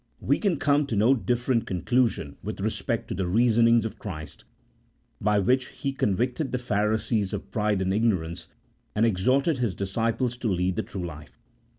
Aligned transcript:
"We 0.19 0.39
can 0.39 0.57
come 0.57 0.87
to 0.87 0.95
no 0.95 1.13
different 1.13 1.67
conclusion 1.67 2.35
with 2.41 2.59
respect 2.59 3.07
to 3.09 3.13
the 3.13 3.27
reasonings 3.27 3.85
of 3.85 3.99
Christ, 3.99 4.45
by 5.21 5.37
which 5.37 5.67
He 5.67 5.93
convicted 5.93 6.51
the 6.51 6.57
Phari 6.57 6.97
sees 6.99 7.33
of 7.33 7.51
pride 7.51 7.83
and 7.83 7.93
ignorance, 7.93 8.47
and 8.95 9.05
exhorted 9.05 9.59
His 9.59 9.75
disciples 9.75 10.37
to 10.37 10.47
lead 10.51 10.75
the 10.75 10.81
true 10.81 11.05
life. 11.05 11.37